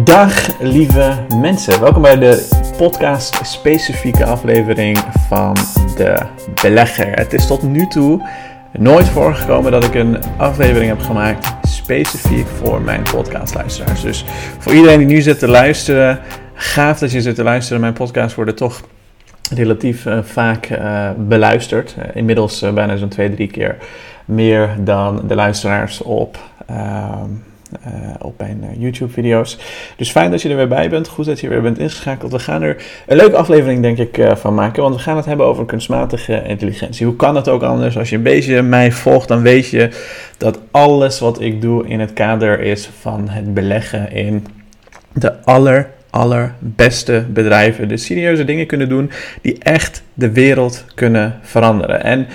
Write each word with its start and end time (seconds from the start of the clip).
Dag 0.00 0.60
lieve 0.60 1.26
mensen, 1.40 1.80
welkom 1.80 2.02
bij 2.02 2.18
de 2.18 2.48
podcast 2.76 3.46
specifieke 3.46 4.24
aflevering 4.24 4.98
van 5.28 5.56
de 5.96 6.16
belegger. 6.62 7.12
Het 7.12 7.32
is 7.32 7.46
tot 7.46 7.62
nu 7.62 7.86
toe 7.86 8.28
nooit 8.72 9.08
voorgekomen 9.08 9.72
dat 9.72 9.84
ik 9.84 9.94
een 9.94 10.18
aflevering 10.36 10.88
heb 10.88 11.00
gemaakt 11.00 11.52
specifiek 11.62 12.46
voor 12.46 12.80
mijn 12.80 13.02
podcastluisteraars. 13.02 14.00
Dus 14.00 14.24
voor 14.58 14.72
iedereen 14.72 14.98
die 14.98 15.06
nu 15.06 15.20
zit 15.20 15.38
te 15.38 15.48
luisteren, 15.48 16.20
gaaf 16.54 16.98
dat 16.98 17.12
je 17.12 17.20
zit 17.20 17.34
te 17.34 17.42
luisteren. 17.42 17.80
Mijn 17.80 17.92
podcasts 17.92 18.34
worden 18.34 18.54
toch 18.54 18.80
relatief 19.54 20.06
uh, 20.06 20.22
vaak 20.22 20.70
uh, 20.70 21.10
beluisterd. 21.16 21.96
Uh, 21.98 22.04
inmiddels 22.14 22.64
bijna 22.74 22.96
zo'n 22.96 23.08
twee, 23.08 23.34
drie 23.34 23.50
keer 23.50 23.76
meer 24.24 24.76
dan 24.78 25.22
de 25.26 25.34
luisteraars 25.34 26.02
op 26.02 26.38
ehm, 26.66 27.30
op 28.18 28.38
mijn 28.38 28.60
uh, 28.62 28.82
YouTube-video's. 28.82 29.58
Dus 29.96 30.10
fijn 30.10 30.30
dat 30.30 30.42
je 30.42 30.48
er 30.48 30.56
weer 30.56 30.68
bij 30.68 30.88
bent. 30.88 31.08
Goed 31.08 31.24
dat 31.24 31.40
je 31.40 31.48
weer 31.48 31.62
bent 31.62 31.78
ingeschakeld. 31.78 32.32
We 32.32 32.38
gaan 32.38 32.62
er 32.62 32.82
een 33.06 33.16
leuke 33.16 33.36
aflevering, 33.36 33.82
denk 33.82 33.98
ik, 33.98 34.18
uh, 34.18 34.36
van 34.36 34.54
maken. 34.54 34.82
Want 34.82 34.94
we 34.94 35.00
gaan 35.00 35.16
het 35.16 35.24
hebben 35.24 35.46
over 35.46 35.64
kunstmatige 35.64 36.42
intelligentie. 36.46 37.06
Hoe 37.06 37.16
kan 37.16 37.36
het 37.36 37.48
ook 37.48 37.62
anders? 37.62 37.98
Als 37.98 38.10
je 38.10 38.16
een 38.16 38.22
beetje 38.22 38.62
mij 38.62 38.92
volgt, 38.92 39.28
dan 39.28 39.42
weet 39.42 39.68
je 39.68 39.88
dat 40.38 40.58
alles 40.70 41.18
wat 41.18 41.40
ik 41.40 41.60
doe 41.60 41.86
in 41.86 42.00
het 42.00 42.12
kader 42.12 42.60
is 42.60 42.90
van 43.00 43.28
het 43.28 43.54
beleggen 43.54 44.12
in 44.12 44.46
de 45.12 45.44
aller 45.44 45.90
allerbeste 46.12 47.24
bedrijven. 47.28 47.88
De 47.88 47.96
serieuze 47.96 48.44
dingen 48.44 48.66
kunnen 48.66 48.88
doen 48.88 49.10
die 49.42 49.58
echt 49.58 50.02
de 50.14 50.32
wereld 50.32 50.84
kunnen 50.94 51.38
veranderen. 51.42 52.02
En 52.04 52.26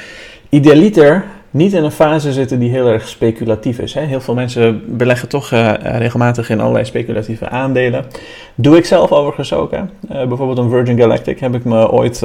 idealiter 0.50 1.24
niet 1.58 1.74
in 1.74 1.84
een 1.84 1.92
fase 1.92 2.34
zitten 2.34 2.60
die 2.60 2.70
heel 2.70 2.88
erg 2.88 3.08
speculatief 3.08 3.80
is. 3.80 3.94
Hè. 3.94 4.02
Heel 4.02 4.22
veel 4.22 4.34
mensen 4.34 4.98
beleggen 4.98 5.28
toch 5.28 5.52
uh, 5.52 5.74
regelmatig 5.80 6.50
in 6.50 6.60
allerlei 6.60 6.86
speculatieve 6.86 7.50
aandelen. 7.50 8.06
Doe 8.56 8.78
ik 8.78 8.86
zelf 8.86 9.12
overigens 9.12 9.54
ook. 9.54 9.74
Uh, 9.74 9.82
bijvoorbeeld 10.10 10.58
een 10.58 10.70
Virgin 10.70 10.98
Galactic 10.98 11.40
heb 11.40 11.56
ik 11.56 11.64
me 11.64 11.92
ooit 11.92 12.22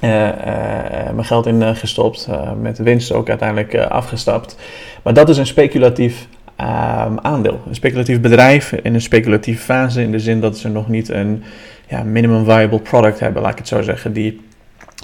mijn 0.00 1.24
geld 1.24 1.46
in 1.46 1.76
gestopt. 1.76 2.28
met 2.60 2.78
winst 2.78 3.12
ook 3.12 3.28
uiteindelijk 3.28 3.76
afgestapt. 3.76 4.56
Maar 5.02 5.14
dat 5.14 5.28
is 5.28 5.36
een 5.36 5.46
speculatief 5.46 6.26
um, 6.60 7.18
aandeel. 7.18 7.60
Een 7.68 7.74
speculatief 7.74 8.20
bedrijf 8.20 8.72
in 8.72 8.94
een 8.94 9.00
speculatieve 9.00 9.62
fase. 9.62 10.02
In 10.02 10.10
de 10.10 10.18
zin 10.18 10.40
dat 10.40 10.58
ze 10.58 10.68
nog 10.68 10.88
niet 10.88 11.08
een 11.08 11.42
ja, 11.88 12.02
minimum 12.02 12.44
viable 12.44 12.78
product 12.78 13.20
hebben, 13.20 13.42
laat 13.42 13.52
ik 13.52 13.58
het 13.58 13.68
zo 13.68 13.82
zeggen. 13.82 14.12
Die 14.12 14.40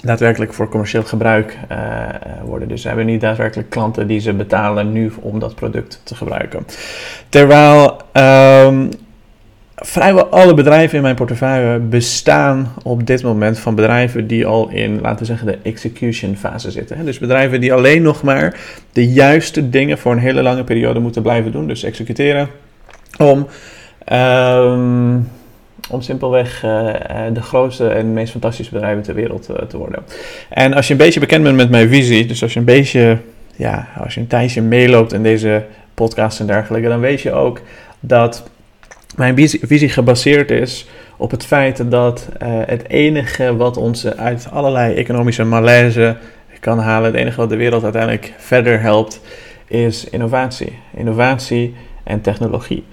daadwerkelijk 0.01 0.53
voor 0.53 0.69
commercieel 0.69 1.03
gebruik 1.03 1.57
uh, 1.71 1.77
worden. 2.43 2.67
Dus 2.67 2.81
ze 2.81 2.87
hebben 2.87 3.05
niet 3.05 3.21
daadwerkelijk 3.21 3.69
klanten 3.69 4.07
die 4.07 4.19
ze 4.19 4.33
betalen 4.33 4.91
nu 4.91 5.11
om 5.19 5.39
dat 5.39 5.55
product 5.55 6.01
te 6.03 6.15
gebruiken. 6.15 6.65
Terwijl 7.29 7.97
um, 8.13 8.89
vrijwel 9.75 10.25
alle 10.25 10.53
bedrijven 10.53 10.95
in 10.97 11.03
mijn 11.03 11.15
portefeuille 11.15 11.79
bestaan 11.79 12.73
op 12.83 13.07
dit 13.07 13.23
moment 13.23 13.59
van 13.59 13.75
bedrijven 13.75 14.27
die 14.27 14.45
al 14.45 14.69
in, 14.69 15.01
laten 15.01 15.19
we 15.19 15.25
zeggen, 15.25 15.47
de 15.47 15.57
execution 15.63 16.35
fase 16.35 16.71
zitten. 16.71 17.05
Dus 17.05 17.19
bedrijven 17.19 17.61
die 17.61 17.73
alleen 17.73 18.01
nog 18.01 18.23
maar 18.23 18.59
de 18.91 19.07
juiste 19.07 19.69
dingen 19.69 19.97
voor 19.97 20.11
een 20.11 20.17
hele 20.17 20.41
lange 20.41 20.63
periode 20.63 20.99
moeten 20.99 21.21
blijven 21.21 21.51
doen. 21.51 21.67
Dus 21.67 21.83
executeren 21.83 22.47
om. 23.17 23.47
Um, 24.13 25.27
om 25.91 26.01
simpelweg 26.01 26.63
uh, 26.63 26.93
de 27.33 27.41
grootste 27.41 27.87
en 27.87 28.13
meest 28.13 28.31
fantastische 28.31 28.71
bedrijven 28.71 29.03
ter 29.03 29.15
wereld 29.15 29.49
uh, 29.49 29.57
te 29.57 29.77
worden. 29.77 30.03
En 30.49 30.73
als 30.73 30.87
je 30.87 30.93
een 30.93 30.99
beetje 30.99 31.19
bekend 31.19 31.43
bent 31.43 31.55
met 31.55 31.69
mijn 31.69 31.89
visie, 31.89 32.25
dus 32.25 32.41
als 32.41 32.53
je 32.53 32.59
een 32.59 32.65
beetje, 32.65 33.17
ja, 33.55 33.87
als 33.97 34.13
je 34.13 34.19
een 34.19 34.27
tijdje 34.27 34.61
meeloopt 34.61 35.13
in 35.13 35.23
deze 35.23 35.65
podcast 35.93 36.39
en 36.39 36.47
dergelijke, 36.47 36.87
dan 36.87 36.99
weet 36.99 37.21
je 37.21 37.31
ook 37.31 37.61
dat 37.99 38.49
mijn 39.15 39.35
visie 39.61 39.89
gebaseerd 39.89 40.51
is 40.51 40.87
op 41.17 41.31
het 41.31 41.45
feit 41.45 41.91
dat 41.91 42.27
het 42.65 42.89
enige 42.89 43.55
wat 43.55 43.77
ons 43.77 44.07
uit 44.15 44.47
allerlei 44.51 44.95
economische 44.95 45.43
malaise 45.43 46.17
kan 46.61 46.79
halen, 46.79 47.11
het 47.11 47.19
enige 47.19 47.37
wat 47.37 47.49
de 47.49 47.55
wereld 47.55 47.83
uiteindelijk 47.83 48.33
verder 48.37 48.81
helpt, 48.81 49.21
is 49.67 50.09
innovatie. 50.09 50.79
Innovatie 50.95 51.75
en 52.03 52.21
technologie. 52.21 52.83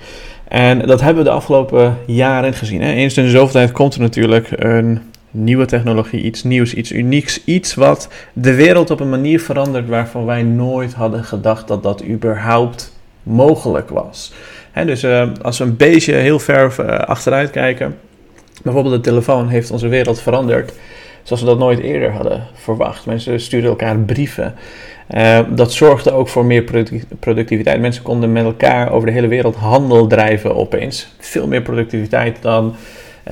En 0.48 0.78
dat 0.86 1.00
hebben 1.00 1.24
we 1.24 1.28
de 1.28 1.36
afgelopen 1.36 1.96
jaren 2.06 2.54
gezien. 2.54 2.82
Hè. 2.82 2.92
Eens 2.92 3.16
in 3.16 3.24
de 3.24 3.30
zoveel 3.30 3.52
tijd 3.52 3.72
komt 3.72 3.94
er 3.94 4.00
natuurlijk 4.00 4.48
een 4.50 5.00
nieuwe 5.30 5.66
technologie, 5.66 6.22
iets 6.22 6.42
nieuws, 6.42 6.74
iets 6.74 6.92
unieks, 6.92 7.44
iets 7.44 7.74
wat 7.74 8.08
de 8.32 8.54
wereld 8.54 8.90
op 8.90 9.00
een 9.00 9.10
manier 9.10 9.40
verandert 9.40 9.88
waarvan 9.88 10.24
wij 10.24 10.42
nooit 10.42 10.94
hadden 10.94 11.24
gedacht 11.24 11.68
dat 11.68 11.82
dat 11.82 12.04
überhaupt 12.04 12.92
mogelijk 13.22 13.88
was. 13.88 14.32
Hè, 14.72 14.84
dus 14.84 15.04
uh, 15.04 15.30
als 15.42 15.58
we 15.58 15.64
een 15.64 15.76
beetje 15.76 16.14
heel 16.14 16.38
ver 16.38 16.76
uh, 16.80 16.98
achteruit 16.98 17.50
kijken, 17.50 17.96
bijvoorbeeld 18.62 18.94
de 18.94 19.10
telefoon 19.10 19.48
heeft 19.48 19.70
onze 19.70 19.88
wereld 19.88 20.20
veranderd 20.20 20.72
zoals 21.22 21.42
we 21.42 21.48
dat 21.48 21.58
nooit 21.58 21.78
eerder 21.78 22.12
hadden 22.12 22.46
verwacht. 22.54 23.06
Mensen 23.06 23.40
sturen 23.40 23.68
elkaar 23.68 23.98
brieven. 23.98 24.54
Uh, 25.14 25.38
dat 25.48 25.72
zorgde 25.72 26.12
ook 26.12 26.28
voor 26.28 26.44
meer 26.44 26.64
productiviteit. 27.18 27.80
Mensen 27.80 28.02
konden 28.02 28.32
met 28.32 28.44
elkaar 28.44 28.92
over 28.92 29.06
de 29.06 29.12
hele 29.12 29.28
wereld 29.28 29.56
handel 29.56 30.06
drijven 30.06 30.56
opeens. 30.56 31.14
Veel 31.18 31.46
meer 31.46 31.62
productiviteit 31.62 32.36
dan 32.40 32.74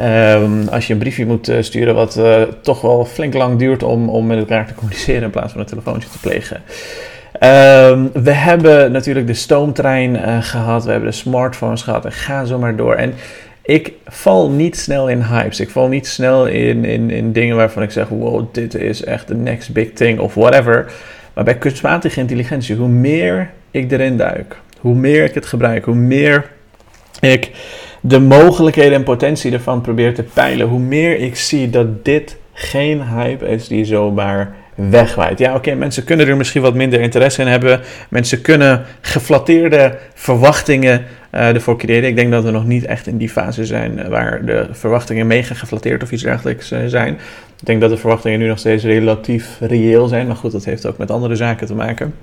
um, 0.01 0.69
als 0.69 0.87
je 0.87 0.93
een 0.93 0.99
briefje 0.99 1.27
moet 1.27 1.49
uh, 1.49 1.57
sturen, 1.61 1.95
wat 1.95 2.17
uh, 2.17 2.43
toch 2.63 2.81
wel 2.81 3.05
flink 3.05 3.35
lang 3.35 3.59
duurt 3.59 3.83
om, 3.83 4.09
om 4.09 4.27
met 4.27 4.39
elkaar 4.39 4.67
te 4.67 4.75
communiceren 4.75 5.23
in 5.23 5.31
plaats 5.31 5.53
van 5.53 5.61
een 5.61 5.67
telefoontje 5.67 6.09
te 6.09 6.21
plegen. 6.21 6.63
Um, 7.41 8.11
we 8.13 8.33
hebben 8.33 8.93
natuurlijk 8.93 9.27
de 9.27 9.35
stoomtrein 9.35 10.43
gehad, 10.43 10.85
we 10.85 10.91
hebben 10.91 11.11
de 11.11 11.17
smartphones 11.17 11.83
gehad 11.83 12.05
en 12.05 12.13
ga 12.13 12.45
zo 12.45 12.59
maar 12.59 12.77
door. 12.77 12.95
En 12.95 13.15
ik 13.63 13.93
val 14.07 14.51
niet 14.51 14.77
snel 14.77 15.09
in 15.09 15.23
hypes. 15.23 15.61
Ik 15.61 15.71
val 15.71 15.89
niet 15.89 16.07
snel 16.07 16.47
in, 16.47 16.85
in, 16.85 17.11
in 17.11 17.33
dingen 17.33 17.57
waarvan 17.57 17.83
ik 17.83 17.91
zeg: 17.91 18.09
wow, 18.09 18.45
dit 18.53 18.75
is 18.75 19.05
echt 19.05 19.29
de 19.29 19.35
next 19.35 19.73
big 19.73 19.93
thing 19.93 20.19
of 20.19 20.35
whatever. 20.35 20.93
Maar 21.37 21.45
bij 21.45 21.59
kunstmatige 21.59 22.21
intelligentie, 22.21 22.77
hoe 22.77 22.89
meer 22.89 23.51
ik 23.71 23.93
erin 23.93 24.17
duik, 24.17 24.57
hoe 24.81 24.95
meer 24.95 25.25
ik 25.25 25.35
het 25.35 25.47
gebruik, 25.47 25.85
hoe 25.85 25.95
meer 25.95 26.51
ik 27.21 27.51
de 28.01 28.19
mogelijkheden 28.19 28.95
en 28.95 29.03
potentie 29.03 29.53
ervan 29.53 29.81
probeer 29.81 30.15
te 30.15 30.23
peilen, 30.23 30.67
hoe 30.67 30.79
meer 30.79 31.19
ik 31.19 31.37
zie 31.37 31.71
dat 31.71 32.05
dit 32.05 32.37
geen 32.53 33.03
hype 33.03 33.47
is 33.47 33.69
die 33.69 33.85
zomaar 33.85 34.55
wegwaait. 34.77 35.39
Ja, 35.39 35.55
oké, 35.55 35.75
mensen 35.75 36.05
kunnen 36.05 36.27
er 36.29 36.37
misschien 36.37 36.63
wat 36.63 36.75
minder 36.75 37.01
interesse 37.01 37.41
in 37.41 37.47
hebben. 37.47 37.81
Mensen 38.09 38.41
kunnen 38.41 38.85
geflatteerde 39.01 39.99
verwachtingen 40.15 41.05
uh, 41.35 41.55
ervoor 41.55 41.79
creëren. 41.79 42.09
Ik 42.09 42.17
denk 42.17 42.31
dat 42.31 42.45
we 42.45 42.51
nog 42.51 42.67
niet 42.67 42.85
echt 42.85 43.07
in 43.07 43.17
die 43.17 43.29
fase 43.29 43.65
zijn 43.65 43.99
uh, 43.99 44.09
waar 44.09 44.45
de 44.45 44.67
verwachtingen 44.71 45.27
mega 45.27 45.55
geflatteerd 45.55 46.03
of 46.03 46.13
iets 46.13 46.23
dergelijks 46.23 46.73
uh, 46.73 46.79
zijn. 46.87 47.15
Ik 47.61 47.67
denk 47.67 47.81
dat 47.81 47.91
de 47.91 47.97
verwachtingen 47.97 48.39
nu 48.39 48.47
nog 48.47 48.59
steeds 48.59 48.85
relatief 48.85 49.57
reëel 49.61 50.07
zijn. 50.07 50.27
Maar 50.27 50.37
goed, 50.37 50.53
dat 50.53 50.65
heeft 50.65 50.87
ook 50.87 50.99
met 50.99 51.11
andere 51.11 51.37
zaken 51.37 51.67
te 51.67 51.75
maken. 51.75 52.15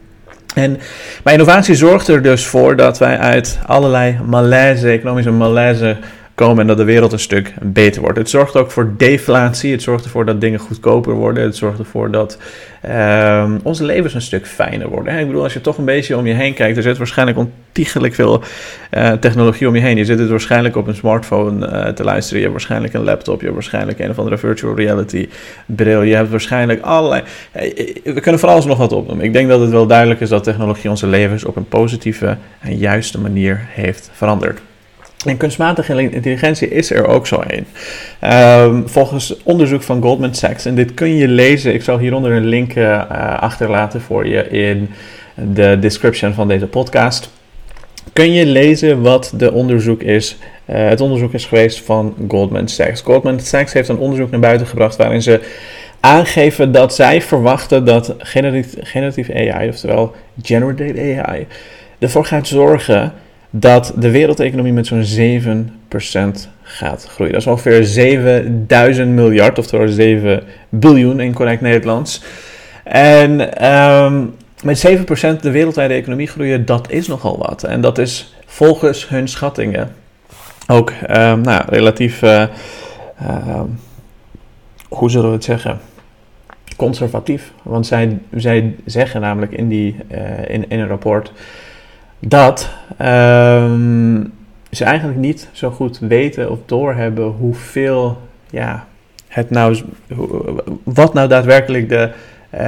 En, 0.56 0.78
maar 1.24 1.34
innovatie 1.34 1.76
zorgt 1.76 2.08
er 2.08 2.22
dus 2.22 2.46
voor 2.46 2.76
dat 2.76 2.98
wij 2.98 3.18
uit 3.18 3.60
allerlei 3.66 4.18
malaise, 4.26 4.90
economische 4.90 5.32
malaise 5.32 5.98
komen 6.36 6.62
en 6.62 6.68
dat 6.68 6.78
de 6.78 6.84
wereld 6.84 7.12
een 7.12 7.20
stuk 7.20 7.54
beter 7.62 8.02
wordt. 8.02 8.18
Het 8.18 8.30
zorgt 8.30 8.56
ook 8.56 8.72
voor 8.72 8.94
deflatie, 8.98 9.72
het 9.72 9.82
zorgt 9.82 10.04
ervoor 10.04 10.26
dat 10.26 10.42
dingen 10.42 10.60
goedkoper 10.60 11.14
worden, 11.14 11.44
het 11.44 11.56
zorgt 11.56 11.80
ervoor 11.80 12.12
dat 12.12 12.38
uh, 12.86 13.54
onze 13.64 13.84
levens 13.84 14.14
een 14.14 14.22
stuk 14.22 14.48
fijner 14.48 14.90
worden. 14.90 15.20
Ik 15.20 15.28
bedoel, 15.28 15.44
als 15.44 15.54
je 15.54 15.62
toch 15.62 15.78
een 15.78 15.86
beetje 15.86 16.18
om 16.18 16.28
je 16.28 16.34
heen 16.34 16.54
kijkt, 16.54 16.78
er 16.78 16.84
zit 16.84 16.98
waarschijnlijk 16.98 17.38
ontiegelijk 17.38 18.14
veel 18.14 18.44
uh, 18.92 19.12
technologie 19.12 19.68
om 19.68 19.76
je 19.76 19.82
heen. 19.82 19.98
Je 19.98 20.06
zit 20.06 20.20
het 20.20 20.30
waarschijnlijk 20.30 20.76
op 20.76 20.88
een 20.88 20.96
smartphone 20.96 21.68
uh, 21.68 21.88
te 21.88 22.04
luisteren, 22.04 22.38
je 22.38 22.48
hebt 22.48 22.58
waarschijnlijk 22.58 22.94
een 22.94 23.04
laptop, 23.04 23.38
je 23.40 23.44
hebt 23.44 23.58
waarschijnlijk 23.58 24.00
een 24.00 24.10
of 24.10 24.20
andere 24.20 24.38
virtual 24.38 24.76
reality 24.76 25.30
bril, 25.66 26.02
je 26.02 26.16
hebt 26.16 26.30
waarschijnlijk 26.30 26.82
allerlei... 26.82 27.24
Eh, 27.52 27.96
we 28.04 28.20
kunnen 28.20 28.40
van 28.40 28.50
alles 28.50 28.66
nog 28.66 28.78
wat 28.78 28.92
opnoemen. 28.92 29.26
Ik 29.26 29.34
denk 29.34 29.50
dat 29.50 29.60
het 29.60 29.70
wel 29.70 29.88
duidelijk 29.88 30.20
is 30.20 30.30
dat 30.30 30.44
technologie 30.44 30.90
onze 30.90 31.08
levens 31.08 31.46
op 31.46 31.56
een 31.56 31.68
positieve 31.68 32.38
en 32.60 32.78
juiste 32.78 33.20
manier 33.20 33.66
heeft 33.70 34.10
veranderd. 34.14 34.62
En 35.26 35.38
kunstmatige 35.38 36.12
intelligentie 36.12 36.70
is 36.70 36.92
er 36.92 37.08
ook 37.08 37.28
zo 37.28 37.44
een. 37.48 37.66
Um, 38.32 38.90
volgens 38.90 39.44
onderzoek 39.44 39.82
van 39.82 40.02
Goldman 40.02 40.36
Sachs, 40.36 40.66
en 40.66 40.76
dit 40.76 40.94
kun 40.94 41.16
je 41.16 41.28
lezen, 41.28 41.74
ik 41.74 41.84
zal 41.84 41.98
hieronder 41.98 42.32
een 42.32 42.46
link 42.46 42.76
uh, 42.76 43.10
achterlaten 43.40 44.02
voor 44.02 44.28
je 44.28 44.50
in 44.50 44.90
de 45.36 45.78
description 45.80 46.34
van 46.34 46.48
deze 46.48 46.68
podcast. 46.68 47.30
Kun 48.14 48.32
je 48.32 48.46
lezen 48.46 49.02
wat 49.02 49.34
de 49.38 49.52
onderzoek 49.52 50.02
is? 50.02 50.38
Uh, 50.66 50.88
het 50.88 51.02
onderzoek 51.02 51.34
is 51.34 51.46
geweest 51.46 51.82
van 51.82 52.16
Goldman 52.28 52.68
Sachs. 52.68 53.02
Goldman 53.02 53.40
Sachs 53.40 53.74
heeft 53.74 53.90
een 53.90 53.98
onderzoek 53.98 54.32
naar 54.32 54.40
buiten 54.40 54.68
gebracht 54.68 54.96
waarin 54.96 55.22
ze 55.22 55.42
aangeven 56.00 56.72
dat 56.72 56.96
zij 56.96 57.22
verwachten 57.22 57.86
dat 57.86 58.16
generatieve 58.18 59.52
AI, 59.54 59.70
oftewel 59.70 60.16
generative 60.42 61.24
AI, 61.24 61.48
ervoor 62.00 62.26
gaat 62.26 62.48
zorgen 62.48 63.14
dat 63.56 63.94
de 63.96 64.12
wereldeconomie 64.12 64.74
met 64.74 64.88
zo'n 64.88 65.04
7% 65.04 66.50
gaat 66.62 67.06
groeien. 67.10 67.34
Dat 67.34 67.42
is 67.42 67.48
ongeveer 67.48 67.84
7000 67.84 69.10
miljard, 69.10 69.60
oftewel 69.60 69.88
7 69.88 70.44
biljoen 70.70 71.20
in 71.20 71.34
correct 71.34 71.62
Nederlands. 71.62 72.24
En 72.84 73.66
um, 73.74 74.36
met 74.64 74.88
7% 74.88 75.40
de 75.42 75.52
wereldwijde 75.52 75.94
economie 75.94 76.28
groeien, 76.28 76.66
dat 76.66 76.92
is 76.92 77.08
nogal 77.08 77.38
wat. 77.38 77.64
En 77.64 77.82
dat 77.82 77.98
is 77.98 78.36
volgens 78.46 79.10
hun 79.10 79.28
schattingen 79.28 79.96
ook 80.68 80.90
ehm, 80.90 81.42
nou, 81.42 81.64
relatief, 81.68 82.22
uh, 82.22 82.46
hoe 84.90 85.10
zullen 85.10 85.28
we 85.28 85.36
het 85.36 85.44
zeggen, 85.44 85.80
conservatief. 86.78 87.52
Want 87.64 87.88
zij, 87.88 88.20
zij 88.36 88.76
zeggen 88.86 89.22
namelijk 89.22 89.52
in, 89.52 89.68
die, 89.68 89.96
uh, 90.12 90.50
in, 90.50 90.70
in 90.70 90.80
een 90.80 90.88
rapport 90.88 91.32
dat 92.28 92.70
um, 93.02 94.34
ze 94.72 94.84
eigenlijk 94.84 95.20
niet 95.20 95.50
zo 95.52 95.70
goed 95.70 96.00
weten 96.00 96.52
of 96.52 96.60
doorhebben 96.66 97.26
hoeveel, 97.26 98.22
ja, 98.50 98.88
het 99.28 99.50
nou, 99.50 99.78
wat 100.84 101.14
nou 101.14 101.28
daadwerkelijk 101.28 101.90
de, 101.90 102.10
uh, 102.54 102.60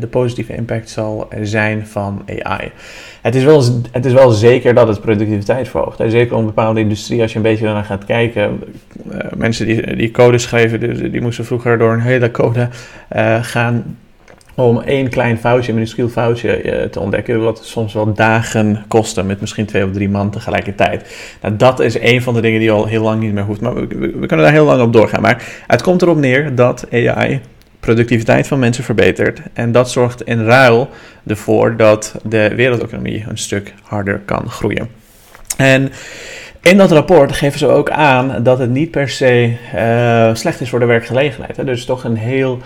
de 0.00 0.06
positieve 0.10 0.54
impact 0.54 0.90
zal 0.90 1.28
zijn 1.42 1.86
van 1.86 2.22
AI. 2.42 2.70
Het 3.22 3.34
is, 3.34 3.44
wel, 3.44 3.62
het 3.90 4.04
is 4.04 4.12
wel 4.12 4.30
zeker 4.30 4.74
dat 4.74 4.88
het 4.88 5.00
productiviteit 5.00 5.68
verhoogt. 5.68 6.02
Zeker 6.08 6.36
om 6.36 6.44
bepaalde 6.44 6.80
industrie, 6.80 7.22
als 7.22 7.30
je 7.30 7.36
een 7.36 7.42
beetje 7.42 7.64
naar 7.64 7.84
gaat 7.84 8.04
kijken. 8.04 8.62
Uh, 9.12 9.18
mensen 9.36 9.66
die, 9.66 9.96
die 9.96 10.10
code 10.10 10.38
schreven, 10.38 10.80
die, 10.80 11.10
die 11.10 11.20
moesten 11.20 11.44
vroeger 11.44 11.78
door 11.78 11.92
een 11.92 12.00
hele 12.00 12.30
code 12.30 12.68
gaan 13.42 13.96
om 14.64 14.80
één 14.80 15.08
klein 15.08 15.38
foutje, 15.38 15.68
een 15.68 15.74
minuscuul 15.74 16.08
foutje 16.08 16.62
uh, 16.62 16.82
te 16.82 17.00
ontdekken, 17.00 17.42
wat 17.42 17.64
soms 17.64 17.92
wel 17.92 18.12
dagen 18.14 18.84
kostte 18.88 19.22
met 19.22 19.40
misschien 19.40 19.66
twee 19.66 19.84
of 19.84 19.92
drie 19.92 20.08
man 20.08 20.30
tegelijkertijd. 20.30 21.16
Nou, 21.42 21.56
dat 21.56 21.80
is 21.80 22.00
een 22.00 22.22
van 22.22 22.34
de 22.34 22.40
dingen 22.40 22.60
die 22.60 22.70
al 22.70 22.86
heel 22.86 23.02
lang 23.02 23.20
niet 23.20 23.32
meer 23.32 23.44
hoeft, 23.44 23.60
maar 23.60 23.74
we, 23.74 24.26
kunnen 24.26 24.38
daar 24.38 24.52
heel 24.52 24.64
lang 24.64 24.82
op 24.82 24.92
doorgaan. 24.92 25.22
Maar 25.22 25.62
het 25.66 25.82
komt 25.82 26.02
erop 26.02 26.16
neer 26.16 26.54
dat 26.54 26.86
AI 26.92 27.40
productiviteit 27.80 28.46
van 28.46 28.58
mensen 28.58 28.84
verbetert 28.84 29.40
en 29.52 29.72
dat 29.72 29.90
zorgt 29.90 30.22
in 30.22 30.44
ruil 30.44 30.88
ervoor 31.26 31.76
dat 31.76 32.14
de 32.24 32.52
wereldeconomie 32.54 33.24
een 33.28 33.38
stuk 33.38 33.74
harder 33.82 34.20
kan 34.24 34.50
groeien. 34.50 34.88
En 35.56 35.92
in 36.62 36.76
dat 36.76 36.92
rapport 36.92 37.32
geven 37.32 37.58
ze 37.58 37.66
ook 37.66 37.90
aan 37.90 38.42
dat 38.42 38.58
het 38.58 38.70
niet 38.70 38.90
per 38.90 39.08
se 39.08 39.56
uh, 39.74 40.34
slecht 40.34 40.60
is 40.60 40.68
voor 40.68 40.78
de 40.78 40.84
werkgelegenheid. 40.84 41.56
Hè? 41.56 41.64
Dus 41.64 41.84
toch 41.84 42.04
een 42.04 42.16
heel 42.16 42.58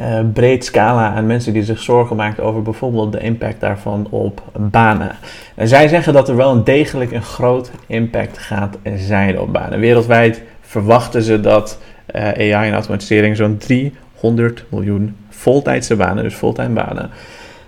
uh, 0.00 0.18
breed 0.32 0.64
scala 0.64 1.14
aan 1.14 1.26
mensen 1.26 1.52
die 1.52 1.64
zich 1.64 1.78
zorgen 1.78 2.16
maken 2.16 2.44
over 2.44 2.62
bijvoorbeeld 2.62 3.12
de 3.12 3.20
impact 3.20 3.60
daarvan 3.60 4.06
op 4.10 4.42
banen. 4.56 5.16
En 5.54 5.68
zij 5.68 5.88
zeggen 5.88 6.12
dat 6.12 6.28
er 6.28 6.36
wel 6.36 6.50
een 6.50 6.64
degelijk 6.64 7.12
een 7.12 7.22
groot 7.22 7.70
impact 7.86 8.38
gaat 8.38 8.78
zijn 8.96 9.40
op 9.40 9.52
banen. 9.52 9.80
Wereldwijd 9.80 10.42
verwachten 10.60 11.22
ze 11.22 11.40
dat 11.40 11.78
uh, 12.14 12.22
AI 12.22 12.68
en 12.68 12.72
automatisering 12.72 13.36
zo'n 13.36 13.56
300 13.56 14.64
miljoen 14.68 15.16
voltijdse 15.28 15.96
banen, 15.96 16.24
dus 16.24 16.34
fulltime 16.34 16.74
banen, 16.74 17.10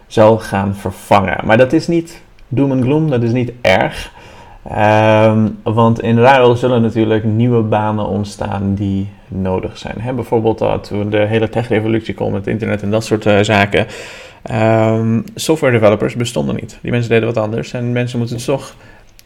zal 0.06 0.38
gaan 0.38 0.75
vervangen. 0.75 1.38
Maar 1.44 1.56
dat 1.56 1.73
is 1.73 1.87
niet 1.87 2.23
doom 2.49 2.73
en 2.73 2.82
gloom, 2.82 3.11
dat 3.11 3.23
is 3.23 3.32
niet 3.32 3.52
erg. 3.61 4.12
Um, 4.70 5.58
want 5.62 6.00
in 6.02 6.19
ruil 6.19 6.56
zullen 6.56 6.82
natuurlijk 6.82 7.25
nieuwe 7.25 7.62
banen 7.62 8.06
ontstaan 8.06 8.75
die 8.75 9.08
nodig 9.34 9.79
zijn. 9.79 9.94
Hè, 9.99 10.12
bijvoorbeeld 10.12 10.58
dat 10.58 10.84
toen 10.84 11.11
de 11.11 11.26
hele 11.26 11.49
tech-revolutie 11.49 12.14
kwam 12.14 12.32
met 12.32 12.46
internet 12.46 12.82
en 12.82 12.90
dat 12.90 13.05
soort 13.05 13.26
uh, 13.26 13.38
zaken. 13.40 13.87
Um, 14.52 15.25
software 15.34 15.73
developers 15.73 16.17
bestonden 16.17 16.55
niet. 16.55 16.79
Die 16.82 16.90
mensen 16.90 17.11
deden 17.11 17.26
wat 17.26 17.44
anders. 17.44 17.73
En 17.73 17.93
mensen 17.93 18.19
moeten 18.19 18.44
toch 18.44 18.75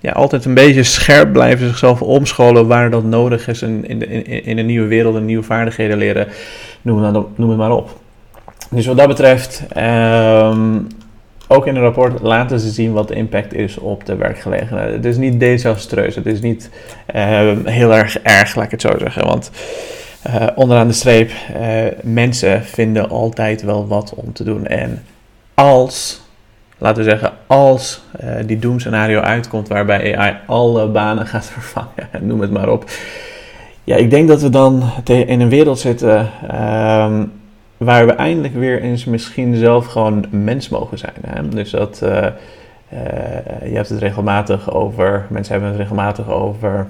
ja, 0.01 0.13
altijd 0.13 0.45
een 0.45 0.55
beetje 0.55 0.83
scherp 0.83 1.33
blijven, 1.33 1.69
zichzelf 1.69 2.03
omscholen 2.03 2.67
waar 2.67 2.91
dat 2.91 3.05
nodig 3.05 3.49
is. 3.49 3.63
En 3.63 3.89
in, 3.89 3.99
de, 3.99 4.07
in, 4.07 4.45
in 4.45 4.59
een 4.59 4.67
nieuwe 4.67 4.87
wereld, 4.87 5.17
en 5.17 5.25
nieuwe 5.25 5.43
vaardigheden 5.43 5.97
leren. 5.99 6.27
Noem 6.83 7.03
het, 7.03 7.39
noem 7.39 7.49
het 7.49 7.59
maar 7.59 7.71
op. 7.71 7.99
Dus 8.71 8.87
wat 8.87 8.97
dat 8.97 9.09
betreft 9.09 9.65
um, 9.77 10.87
ook 11.49 11.67
in 11.67 11.75
het 11.75 11.85
rapport 11.85 12.21
laten 12.23 12.61
ze 12.61 12.71
zien 12.71 12.93
wat 12.93 13.09
de 13.09 13.15
impact 13.15 13.55
is 13.55 13.79
op 13.79 14.07
de 14.07 14.17
werkgelegenheid. 14.17 14.93
Het 14.93 15.05
is 15.05 15.17
niet 15.17 15.41
desastreus, 15.41 16.15
het 16.15 16.27
is 16.27 16.41
niet 16.41 16.71
uh, 17.15 17.53
heel 17.65 17.95
erg 17.95 18.19
erg, 18.19 18.55
laat 18.55 18.65
ik 18.65 18.71
het 18.71 18.81
zo 18.81 18.95
zeggen. 18.99 19.27
Want 19.27 19.51
uh, 20.27 20.47
onderaan 20.55 20.89
de 20.89 20.93
streep, 20.93 21.31
uh, 21.31 21.85
mensen 22.03 22.65
vinden 22.65 23.09
altijd 23.09 23.63
wel 23.63 23.87
wat 23.87 24.15
om 24.15 24.33
te 24.33 24.45
doen. 24.45 24.67
En 24.67 25.05
als, 25.55 26.21
laten 26.79 27.05
we 27.05 27.11
zeggen, 27.11 27.33
als 27.47 28.05
die 28.47 28.59
doemscenario 28.59 29.21
uitkomt 29.21 29.69
waarbij 29.69 30.17
AI 30.17 30.37
alle 30.47 30.87
banen 30.87 31.27
gaat 31.27 31.47
vervangen, 31.59 32.09
noem 32.21 32.41
het 32.41 32.51
maar 32.51 32.69
op. 32.69 32.85
Ja, 33.85 33.97
ik 33.97 34.11
denk 34.11 34.29
dat 34.29 34.43
we 34.43 34.51
dan 34.51 34.83
in 35.05 35.41
een 35.41 35.49
wereld 35.49 35.79
zitten 35.79 36.31
ehm, 36.49 37.25
waar 37.77 38.07
we 38.07 38.13
eindelijk 38.13 38.55
weer 38.55 38.83
eens 38.83 39.05
misschien 39.05 39.57
zelf 39.57 39.87
gewoon 39.87 40.25
mens 40.31 40.69
mogen 40.69 40.99
zijn. 40.99 41.15
Hè? 41.27 41.49
Dus 41.49 41.71
dat, 41.71 42.01
uh, 42.05 42.11
uh, 42.13 42.29
je 43.69 43.75
hebt 43.75 43.89
het 43.89 43.99
regelmatig 43.99 44.73
over, 44.75 45.27
mensen 45.29 45.53
hebben 45.53 45.71
het 45.71 45.81
regelmatig 45.81 46.31
over 46.31 46.87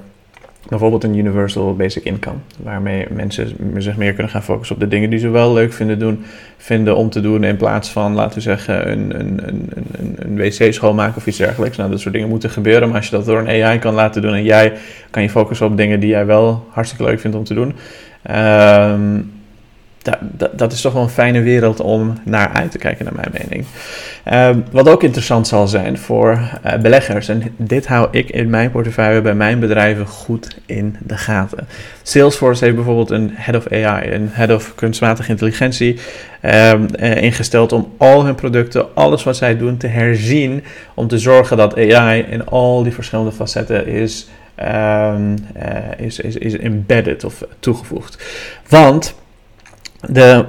bijvoorbeeld 0.68 1.04
een 1.04 1.16
universal 1.16 1.76
basic 1.76 2.04
income, 2.04 2.36
waarmee 2.62 3.06
mensen 3.10 3.56
zich 3.76 3.96
meer 3.96 4.12
kunnen 4.12 4.32
gaan 4.32 4.42
focussen 4.42 4.76
op 4.76 4.82
de 4.82 4.88
dingen 4.88 5.10
die 5.10 5.18
ze 5.18 5.28
wel 5.28 5.52
leuk 5.52 5.72
vinden, 5.72 5.98
doen, 5.98 6.24
vinden 6.56 6.96
om 6.96 7.10
te 7.10 7.20
doen, 7.20 7.44
in 7.44 7.56
plaats 7.56 7.90
van, 7.90 8.14
laten 8.14 8.34
we 8.34 8.40
zeggen, 8.40 8.90
een, 8.90 9.20
een, 9.20 9.48
een, 9.48 9.70
een, 9.92 10.16
een 10.18 10.36
wc 10.36 10.72
schoonmaken 10.72 11.16
of 11.16 11.26
iets 11.26 11.36
dergelijks. 11.36 11.76
Nou, 11.76 11.90
dat 11.90 12.00
soort 12.00 12.14
dingen 12.14 12.28
moeten 12.28 12.50
gebeuren, 12.50 12.88
maar 12.88 12.96
als 12.96 13.08
je 13.08 13.16
dat 13.16 13.26
door 13.26 13.38
een 13.38 13.64
AI 13.64 13.78
kan 13.78 13.94
laten 13.94 14.22
doen 14.22 14.34
en 14.34 14.44
jij 14.44 14.72
kan 15.10 15.22
je 15.22 15.30
focussen 15.30 15.66
op 15.66 15.76
dingen 15.76 16.00
die 16.00 16.08
jij 16.08 16.26
wel 16.26 16.66
hartstikke 16.70 17.04
leuk 17.04 17.20
vindt 17.20 17.36
om 17.36 17.44
te 17.44 17.54
doen, 17.54 17.74
um, 18.36 19.32
dat, 20.52 20.72
is 20.72 20.80
toch 20.80 20.92
wel 20.92 21.02
een 21.02 21.08
fijne 21.08 21.40
wereld 21.40 21.80
om 21.80 22.12
naar 22.24 22.48
uit 22.48 22.70
te 22.70 22.78
kijken, 22.78 23.04
naar 23.04 23.14
mijn 23.14 23.46
mening. 23.48 23.66
Uh, 24.32 24.64
wat 24.72 24.88
ook 24.88 25.02
interessant 25.02 25.48
zal 25.48 25.68
zijn 25.68 25.98
voor 25.98 26.38
uh, 26.66 26.74
beleggers, 26.74 27.28
en 27.28 27.42
dit 27.56 27.86
hou 27.86 28.08
ik 28.10 28.30
in 28.30 28.50
mijn 28.50 28.70
portefeuille 28.70 29.20
bij 29.20 29.34
mijn 29.34 29.60
bedrijven 29.60 30.06
goed 30.06 30.58
in 30.66 30.96
de 31.00 31.16
gaten. 31.16 31.66
Salesforce 32.02 32.64
heeft 32.64 32.76
bijvoorbeeld 32.76 33.10
een 33.10 33.30
head 33.34 33.56
of 33.56 33.72
AI, 33.72 34.12
een 34.12 34.28
head 34.32 34.50
of 34.50 34.74
kunstmatige 34.74 35.30
intelligentie, 35.30 35.98
uh, 36.42 36.72
ingesteld 37.22 37.72
om 37.72 37.92
al 37.96 38.24
hun 38.24 38.34
producten, 38.34 38.94
alles 38.94 39.24
wat 39.24 39.36
zij 39.36 39.56
doen, 39.56 39.76
te 39.76 39.86
herzien. 39.86 40.64
Om 40.94 41.08
te 41.08 41.18
zorgen 41.18 41.56
dat 41.56 41.76
AI 41.76 42.20
in 42.30 42.46
al 42.46 42.82
die 42.82 42.92
verschillende 42.92 43.32
facetten 43.32 43.86
is, 43.86 44.28
ehm, 44.54 45.36
eh, 45.54 46.06
is, 46.06 46.20
is, 46.20 46.36
is 46.36 46.56
embedded 46.56 47.24
of 47.24 47.42
toegevoegd. 47.58 48.18
Want 48.68 49.14
de, 50.08 50.44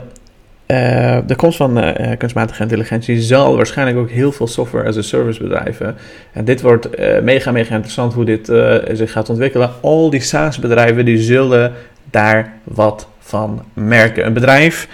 uh, 0.68 1.18
de 1.28 1.36
komst 1.36 1.58
van 1.58 1.78
uh, 1.84 1.92
kunstmatige 2.18 2.62
intelligentie 2.62 3.22
zal 3.22 3.56
waarschijnlijk 3.56 3.98
ook 3.98 4.10
heel 4.10 4.32
veel 4.32 4.48
software 4.48 4.88
as 4.88 4.98
a 4.98 5.02
service 5.02 5.44
bedrijven. 5.44 5.96
En 6.34 6.46
dit 6.46 6.62
wordt 6.62 6.90
mega, 7.24 7.52
mega 7.52 7.74
interessant 7.74 8.14
hoe 8.14 8.26
dit 8.26 8.46
zich 8.92 9.12
gaat 9.12 9.30
ontwikkelen. 9.30 9.70
Al 9.82 10.10
die 10.10 10.22
SaaS 10.22 10.60
bedrijven 10.60 11.06
die 11.06 11.18
zullen 11.18 11.74
daar 12.10 12.54
wat 12.64 13.08
van 13.20 13.64
merken. 13.74 14.26
Een 14.26 14.34
bedrijf 14.34 14.88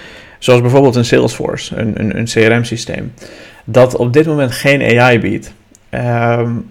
zoals 0.43 0.61
bijvoorbeeld 0.61 0.95
een 0.95 1.05
Salesforce, 1.05 1.75
een, 1.75 1.99
een, 1.99 2.17
een 2.17 2.25
CRM-systeem, 2.25 3.13
dat 3.63 3.95
op 3.95 4.13
dit 4.13 4.25
moment 4.25 4.51
geen 4.51 4.99
AI 4.99 5.19
biedt. 5.19 5.53
Um, 5.89 6.69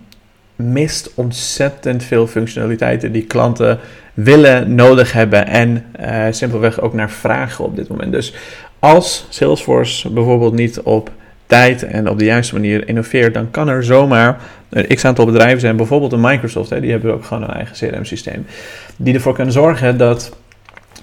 mist 0.56 1.12
ontzettend 1.14 2.04
veel 2.04 2.26
functionaliteiten 2.26 3.12
die 3.12 3.24
klanten 3.24 3.78
willen, 4.14 4.74
nodig 4.74 5.12
hebben 5.12 5.46
en 5.46 5.84
uh, 6.00 6.24
simpelweg 6.30 6.80
ook 6.80 6.94
naar 6.94 7.10
vragen 7.10 7.64
op 7.64 7.76
dit 7.76 7.88
moment. 7.88 8.12
Dus 8.12 8.34
als 8.78 9.26
Salesforce 9.28 10.10
bijvoorbeeld 10.10 10.54
niet 10.54 10.80
op 10.80 11.10
tijd 11.46 11.82
en 11.82 12.08
op 12.08 12.18
de 12.18 12.24
juiste 12.24 12.54
manier 12.54 12.88
innoveert, 12.88 13.34
dan 13.34 13.50
kan 13.50 13.68
er 13.68 13.84
zomaar 13.84 14.40
een 14.68 14.86
x 14.96 15.04
aantal 15.04 15.26
bedrijven 15.26 15.60
zijn, 15.60 15.76
bijvoorbeeld 15.76 16.12
een 16.12 16.20
Microsoft, 16.20 16.70
hè, 16.70 16.80
die 16.80 16.90
hebben 16.90 17.14
ook 17.14 17.24
gewoon 17.24 17.42
een 17.42 17.54
eigen 17.54 17.88
CRM-systeem, 17.88 18.46
die 18.96 19.14
ervoor 19.14 19.34
kunnen 19.34 19.52
zorgen 19.52 19.96
dat 19.96 20.36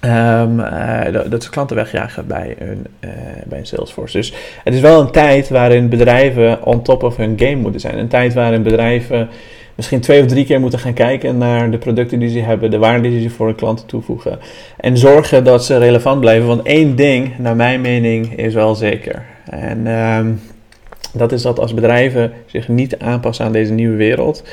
Um, 0.06 0.60
uh, 0.60 1.29
dat 1.29 1.44
ze 1.44 1.50
klanten 1.50 1.75
wegjagen 1.75 2.27
bij 2.27 2.56
een, 2.60 2.86
uh, 3.00 3.10
bij 3.46 3.60
een 3.60 3.65
Salesforce. 3.65 4.18
Dus 4.18 4.34
het 4.63 4.74
is 4.74 4.79
wel 4.79 5.01
een 5.01 5.12
tijd 5.12 5.50
waarin 5.50 5.89
bedrijven 5.89 6.65
on 6.65 6.82
top 6.82 7.03
of 7.03 7.18
hun 7.18 7.34
game 7.39 7.56
moeten 7.56 7.82
zijn. 7.82 7.98
Een 7.98 8.08
tijd 8.08 8.34
waarin 8.34 8.63
bedrijven 8.63 9.29
misschien 9.75 10.00
twee 10.00 10.22
of 10.22 10.27
drie 10.27 10.46
keer 10.46 10.60
moeten 10.60 10.79
gaan 10.79 10.94
kijken 10.94 11.38
naar 11.38 11.72
de 11.72 11.77
producten 11.77 12.20
die 12.20 12.29
ze 12.29 12.39
hebben, 12.39 12.72
de 12.72 12.77
waarde 12.77 13.10
die 13.10 13.22
ze 13.22 13.29
voor 13.29 13.46
hun 13.46 13.56
klanten 13.56 13.86
toevoegen. 13.86 14.39
En 14.77 14.98
zorgen 14.98 15.44
dat 15.44 15.65
ze 15.65 15.77
relevant 15.77 16.20
blijven. 16.20 16.48
Want 16.48 16.62
één 16.62 16.96
ding, 16.96 17.38
naar 17.38 17.56
mijn 17.56 17.82
mening, 17.82 18.38
is 18.38 18.53
wel 18.53 18.75
zeker. 18.75 19.25
En 19.50 19.88
um, 19.88 20.41
dat 21.13 21.32
is 21.32 21.41
dat 21.41 21.60
als 21.60 21.74
bedrijven 21.74 22.32
zich 22.46 22.68
niet 22.68 23.00
aanpassen 23.00 23.46
aan 23.46 23.51
deze 23.51 23.74
nieuwe 23.74 23.96
wereld 23.96 24.44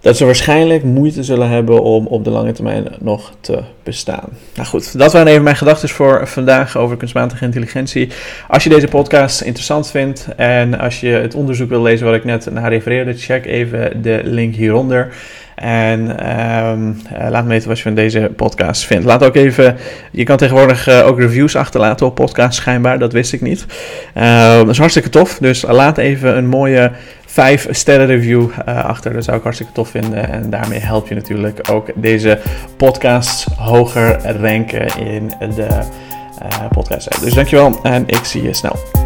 dat 0.00 0.16
ze 0.16 0.24
waarschijnlijk 0.24 0.84
moeite 0.84 1.22
zullen 1.22 1.48
hebben 1.48 1.82
om 1.82 2.06
op 2.06 2.24
de 2.24 2.30
lange 2.30 2.52
termijn 2.52 2.86
nog 3.00 3.32
te 3.40 3.62
bestaan. 3.82 4.28
Nou 4.54 4.68
goed, 4.68 4.98
dat 4.98 5.12
waren 5.12 5.28
even 5.28 5.42
mijn 5.42 5.56
gedachten 5.56 5.88
voor 5.88 6.26
vandaag 6.28 6.76
over 6.76 6.96
kunstmatige 6.96 7.44
intelligentie. 7.44 8.08
Als 8.48 8.64
je 8.64 8.70
deze 8.70 8.88
podcast 8.88 9.40
interessant 9.40 9.90
vindt 9.90 10.28
en 10.36 10.78
als 10.78 11.00
je 11.00 11.08
het 11.08 11.34
onderzoek 11.34 11.68
wil 11.68 11.82
lezen 11.82 12.06
wat 12.06 12.14
ik 12.14 12.24
net 12.24 12.50
naar 12.52 12.70
refereerde, 12.70 13.14
check 13.14 13.46
even 13.46 14.02
de 14.02 14.20
link 14.24 14.54
hieronder. 14.54 15.14
En 15.60 16.18
ehm, 16.18 16.92
laat 17.30 17.44
me 17.44 17.48
weten 17.48 17.68
wat 17.68 17.76
je 17.76 17.82
van 17.82 17.94
deze 17.94 18.30
podcast 18.36 18.84
vindt. 18.84 19.04
Laat 19.04 19.24
ook 19.24 19.34
even, 19.34 19.76
je 20.10 20.24
kan 20.24 20.36
tegenwoordig 20.36 20.88
ook 20.88 21.18
reviews 21.18 21.56
achterlaten 21.56 22.06
op 22.06 22.14
podcast 22.14 22.56
schijnbaar, 22.56 22.98
dat 22.98 23.12
wist 23.12 23.32
ik 23.32 23.40
niet. 23.40 23.66
Ehm, 24.14 24.58
dat 24.58 24.68
is 24.68 24.78
hartstikke 24.78 25.08
tof, 25.08 25.38
dus 25.38 25.62
laat 25.62 25.98
even 25.98 26.36
een 26.36 26.46
mooie 26.46 26.90
5 27.26 27.68
sterren 27.70 28.06
review 28.06 28.48
achter. 28.64 29.12
Dat 29.12 29.24
zou 29.24 29.36
ik 29.36 29.42
hartstikke 29.42 29.72
tof 29.72 29.88
vinden. 29.88 30.28
En 30.28 30.50
daarmee 30.50 30.78
help 30.78 31.08
je 31.08 31.14
natuurlijk 31.14 31.60
ook 31.70 31.90
deze 31.94 32.38
podcasts 32.76 33.46
hoger 33.56 34.36
ranken 34.40 34.86
in 34.98 35.32
de 35.54 35.68
uh, 36.42 36.68
podcast. 36.70 37.20
Dus 37.20 37.34
dankjewel 37.34 37.78
en 37.82 38.04
ik 38.06 38.24
zie 38.24 38.42
je 38.42 38.54
snel. 38.54 38.97